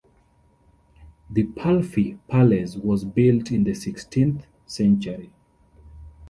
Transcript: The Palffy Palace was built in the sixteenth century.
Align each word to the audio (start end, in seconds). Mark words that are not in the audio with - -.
The 1.29 1.43
Palffy 1.43 2.17
Palace 2.27 2.75
was 2.75 3.03
built 3.05 3.51
in 3.51 3.65
the 3.65 3.75
sixteenth 3.75 4.47
century. 4.65 5.31